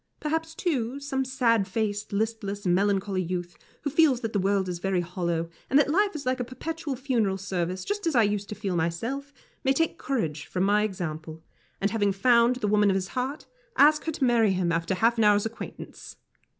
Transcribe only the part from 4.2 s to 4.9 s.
that the world is